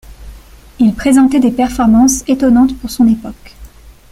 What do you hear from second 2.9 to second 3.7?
époque.